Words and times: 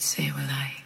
say 0.10 0.32
we're 0.36 0.42
like 0.48 0.79